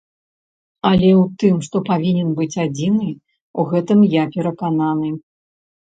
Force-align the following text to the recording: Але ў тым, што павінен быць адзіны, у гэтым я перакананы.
Але 0.89 1.09
ў 1.17 1.23
тым, 1.43 1.55
што 1.67 1.77
павінен 1.91 2.33
быць 2.41 2.59
адзіны, 2.65 3.09
у 3.59 3.71
гэтым 3.71 3.99
я 4.21 4.29
перакананы. 4.37 5.09